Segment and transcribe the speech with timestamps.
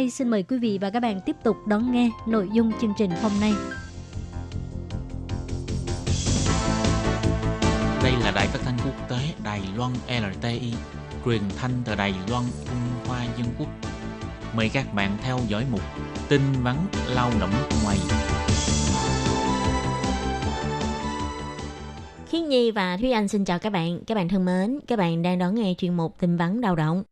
[0.00, 2.92] đây xin mời quý vị và các bạn tiếp tục đón nghe nội dung chương
[2.98, 3.52] trình hôm nay.
[8.02, 10.72] Đây là đài phát thanh quốc tế Đài Loan LTI,
[11.24, 13.68] truyền thanh từ Đài Loan, Trung Hoa Dân Quốc.
[14.54, 15.82] Mời các bạn theo dõi mục
[16.28, 16.76] tin vắn
[17.14, 17.52] lao động
[17.84, 17.96] ngoài.
[22.28, 24.00] Khiết Nhi và Thúy Anh xin chào các bạn.
[24.06, 27.02] Các bạn thân mến, các bạn đang đón nghe chuyên mục tin vắn lao động.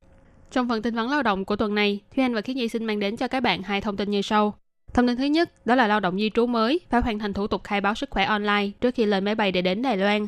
[0.51, 2.85] Trong phần tin vấn lao động của tuần này, Thúy Anh và Khiết Nhi xin
[2.85, 4.55] mang đến cho các bạn hai thông tin như sau.
[4.95, 7.47] Thông tin thứ nhất, đó là lao động di trú mới phải hoàn thành thủ
[7.47, 10.27] tục khai báo sức khỏe online trước khi lên máy bay để đến Đài Loan.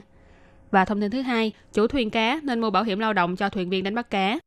[0.71, 3.49] Và thông tin thứ hai, chủ thuyền cá nên mua bảo hiểm lao động cho
[3.49, 4.39] thuyền viên đánh bắt cá.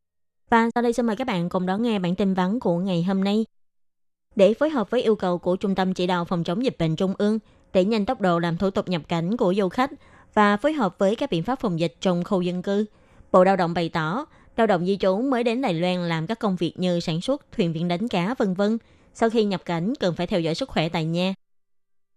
[0.49, 3.03] Và sau đây xin mời các bạn cùng đón nghe bản tin vắn của ngày
[3.03, 3.45] hôm nay.
[4.35, 6.95] Để phối hợp với yêu cầu của Trung tâm Chỉ đạo Phòng chống dịch bệnh
[6.95, 7.39] Trung ương,
[7.73, 9.91] để nhanh tốc độ làm thủ tục nhập cảnh của du khách
[10.33, 12.85] và phối hợp với các biện pháp phòng dịch trong khu dân cư,
[13.31, 14.25] Bộ Lao động bày tỏ,
[14.57, 17.51] lao động di trú mới đến Đài Loan làm các công việc như sản xuất,
[17.51, 18.77] thuyền viên đánh cá, vân vân.
[19.13, 21.33] Sau khi nhập cảnh cần phải theo dõi sức khỏe tại nhà.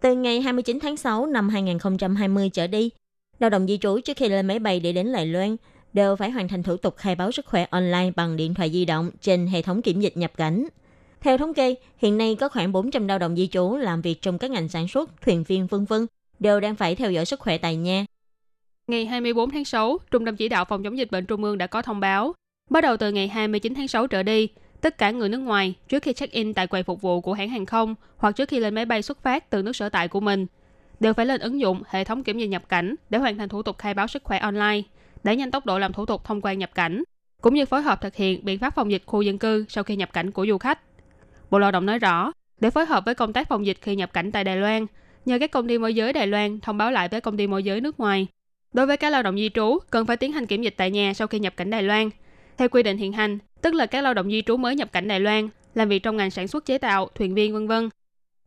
[0.00, 2.90] Từ ngày 29 tháng 6 năm 2020 trở đi,
[3.38, 5.56] lao động di trú trước khi lên máy bay để đến Đài Loan
[5.92, 8.84] đều phải hoàn thành thủ tục khai báo sức khỏe online bằng điện thoại di
[8.84, 10.66] động trên hệ thống kiểm dịch nhập cảnh.
[11.20, 14.38] Theo thống kê, hiện nay có khoảng 400 lao động di trú làm việc trong
[14.38, 16.06] các ngành sản xuất, thuyền viên vân vân
[16.38, 18.06] đều đang phải theo dõi sức khỏe tại nhà.
[18.90, 21.66] Ngày 24 tháng 6, Trung tâm Chỉ đạo Phòng chống dịch bệnh Trung ương đã
[21.66, 22.34] có thông báo,
[22.70, 24.48] bắt đầu từ ngày 29 tháng 6 trở đi,
[24.80, 27.66] tất cả người nước ngoài trước khi check-in tại quầy phục vụ của hãng hàng
[27.66, 30.46] không hoặc trước khi lên máy bay xuất phát từ nước sở tại của mình
[31.00, 33.62] đều phải lên ứng dụng hệ thống kiểm dịch nhập cảnh để hoàn thành thủ
[33.62, 34.82] tục khai báo sức khỏe online,
[35.24, 37.02] để nhanh tốc độ làm thủ tục thông quan nhập cảnh,
[37.42, 39.96] cũng như phối hợp thực hiện biện pháp phòng dịch khu dân cư sau khi
[39.96, 40.80] nhập cảnh của du khách.
[41.50, 44.12] Bộ Lao động nói rõ, để phối hợp với công tác phòng dịch khi nhập
[44.12, 44.86] cảnh tại Đài Loan,
[45.24, 47.62] nhờ các công ty môi giới Đài Loan thông báo lại với công ty môi
[47.62, 48.26] giới nước ngoài.
[48.76, 51.14] Đối với các lao động di trú, cần phải tiến hành kiểm dịch tại nhà
[51.14, 52.10] sau khi nhập cảnh Đài Loan.
[52.56, 55.08] Theo quy định hiện hành, tức là các lao động di trú mới nhập cảnh
[55.08, 57.88] Đài Loan, làm việc trong ngành sản xuất chế tạo, thuyền viên vân vân.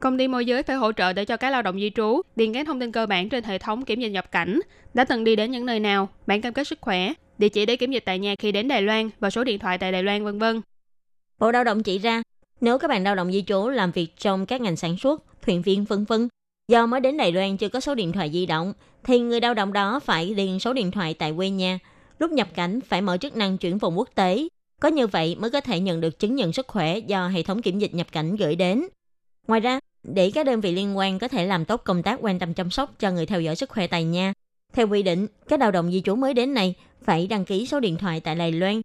[0.01, 2.53] Công ty môi giới phải hỗ trợ để cho các lao động di trú điền
[2.53, 4.59] các thông tin cơ bản trên hệ thống kiểm dịch nhập cảnh,
[4.93, 7.75] đã từng đi đến những nơi nào, bản cam kết sức khỏe, địa chỉ để
[7.75, 10.25] kiểm dịch tại nhà khi đến Đài Loan và số điện thoại tại Đài Loan
[10.25, 10.61] vân vân.
[11.39, 12.21] Bộ Lao động chỉ ra,
[12.61, 15.61] nếu các bạn lao động di trú làm việc trong các ngành sản xuất, thuyền
[15.61, 16.27] viên vân vân,
[16.69, 19.53] do mới đến Đài Loan chưa có số điện thoại di động, thì người lao
[19.53, 21.79] động đó phải điền số điện thoại tại quê nhà.
[22.19, 24.47] Lúc nhập cảnh phải mở chức năng chuyển vùng quốc tế.
[24.81, 27.61] Có như vậy mới có thể nhận được chứng nhận sức khỏe do hệ thống
[27.61, 28.85] kiểm dịch nhập cảnh gửi đến.
[29.47, 32.39] Ngoài ra, để các đơn vị liên quan có thể làm tốt công tác quan
[32.39, 34.33] tâm chăm sóc cho người theo dõi sức khỏe tại nhà.
[34.73, 37.79] Theo quy định, các lao động di trú mới đến này phải đăng ký số
[37.79, 38.81] điện thoại tại Đài Loan.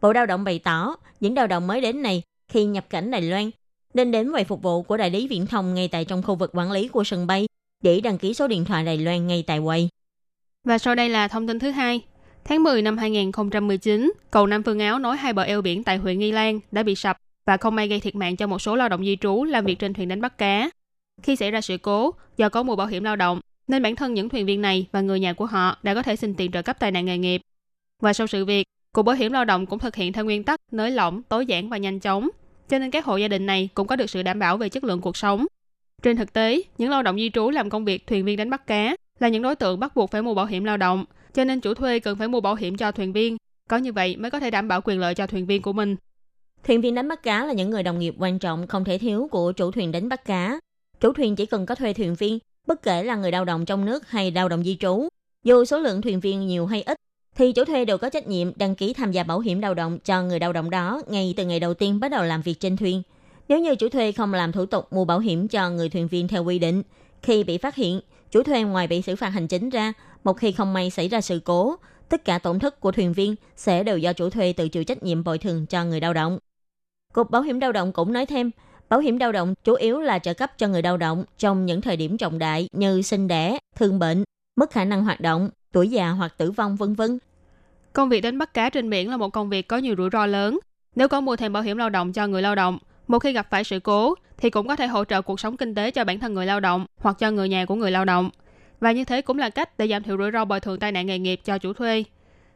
[0.00, 3.22] Bộ Lao động bày tỏ, những lao động mới đến này khi nhập cảnh Đài
[3.22, 3.50] Loan
[3.98, 6.50] nên đến quầy phục vụ của đại lý viễn thông ngay tại trong khu vực
[6.54, 7.46] quản lý của sân bay
[7.82, 9.88] để đăng ký số điện thoại Đài Loan ngay tại quầy.
[10.64, 12.00] Và sau đây là thông tin thứ hai.
[12.44, 16.18] Tháng 10 năm 2019, cầu Nam Phương Áo nối hai bờ eo biển tại huyện
[16.18, 17.16] Nghi Lan đã bị sập
[17.46, 19.78] và không may gây thiệt mạng cho một số lao động di trú làm việc
[19.78, 20.70] trên thuyền đánh bắt cá.
[21.22, 24.14] Khi xảy ra sự cố, do có mua bảo hiểm lao động, nên bản thân
[24.14, 26.62] những thuyền viên này và người nhà của họ đã có thể xin tiền trợ
[26.62, 27.40] cấp tai nạn nghề nghiệp.
[28.00, 30.60] Và sau sự việc, Cục Bảo hiểm Lao động cũng thực hiện theo nguyên tắc
[30.72, 32.28] nới lỏng, tối giản và nhanh chóng,
[32.68, 34.84] cho nên các hộ gia đình này cũng có được sự đảm bảo về chất
[34.84, 35.46] lượng cuộc sống.
[36.02, 38.66] Trên thực tế, những lao động di trú làm công việc thuyền viên đánh bắt
[38.66, 41.60] cá là những đối tượng bắt buộc phải mua bảo hiểm lao động, cho nên
[41.60, 43.36] chủ thuê cần phải mua bảo hiểm cho thuyền viên.
[43.68, 45.96] Có như vậy mới có thể đảm bảo quyền lợi cho thuyền viên của mình.
[46.64, 49.28] Thuyền viên đánh bắt cá là những người đồng nghiệp quan trọng không thể thiếu
[49.30, 50.60] của chủ thuyền đánh bắt cá.
[51.00, 53.84] Chủ thuyền chỉ cần có thuê thuyền viên, bất kể là người lao động trong
[53.84, 55.08] nước hay lao động di trú.
[55.44, 56.98] Dù số lượng thuyền viên nhiều hay ít,
[57.38, 59.98] thì chủ thuê đều có trách nhiệm đăng ký tham gia bảo hiểm lao động
[60.04, 62.76] cho người lao động đó ngay từ ngày đầu tiên bắt đầu làm việc trên
[62.76, 63.02] thuyền.
[63.48, 66.28] Nếu như chủ thuê không làm thủ tục mua bảo hiểm cho người thuyền viên
[66.28, 66.82] theo quy định,
[67.22, 68.00] khi bị phát hiện,
[68.30, 69.92] chủ thuê ngoài bị xử phạt hành chính ra,
[70.24, 71.76] một khi không may xảy ra sự cố,
[72.08, 75.02] tất cả tổn thất của thuyền viên sẽ đều do chủ thuê tự chịu trách
[75.02, 76.38] nhiệm bồi thường cho người lao động.
[77.12, 78.50] Cục Bảo hiểm lao động cũng nói thêm,
[78.88, 81.80] bảo hiểm lao động chủ yếu là trợ cấp cho người lao động trong những
[81.80, 84.24] thời điểm trọng đại như sinh đẻ, thương bệnh,
[84.56, 87.18] mất khả năng hoạt động, tuổi già hoặc tử vong vân vân.
[87.98, 90.26] Công việc đánh bắt cá trên biển là một công việc có nhiều rủi ro
[90.26, 90.58] lớn.
[90.96, 93.46] Nếu có mua thêm bảo hiểm lao động cho người lao động, một khi gặp
[93.50, 96.18] phải sự cố thì cũng có thể hỗ trợ cuộc sống kinh tế cho bản
[96.18, 98.30] thân người lao động hoặc cho người nhà của người lao động.
[98.80, 101.06] Và như thế cũng là cách để giảm thiểu rủi ro bồi thường tai nạn
[101.06, 102.04] nghề nghiệp cho chủ thuê.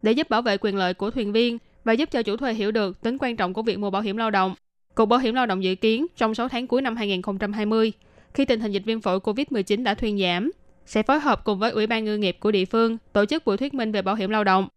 [0.03, 2.73] Để giúp bảo vệ quyền lợi của thuyền viên và giúp cho chủ thuê hiểu
[2.73, 4.55] được tính quan trọng của việc mua bảo hiểm lao động,
[4.95, 7.93] Cục Bảo hiểm lao động dự kiến trong 6 tháng cuối năm 2020,
[8.35, 10.51] khi tình hình dịch viêm phổi COVID-19 đã thuyên giảm,
[10.87, 13.57] sẽ phối hợp cùng với Ủy ban ngư nghiệp của địa phương tổ chức buổi
[13.57, 14.69] thuyết minh về bảo hiểm lao động,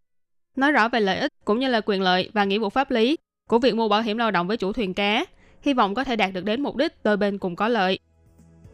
[0.56, 3.18] nói rõ về lợi ích cũng như là quyền lợi và nghĩa vụ pháp lý
[3.50, 5.26] của việc mua bảo hiểm lao động với chủ thuyền cá,
[5.62, 8.00] hy vọng có thể đạt được đến mục đích đôi bên cùng có lợi.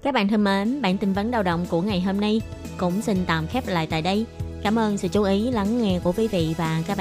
[0.03, 2.41] Các bạn thân mến, bản tin vấn lao động của ngày hôm nay
[2.77, 4.25] cũng xin tạm khép lại tại đây.
[4.63, 6.99] Cảm ơn sự chú ý lắng nghe của quý vị và các bạn.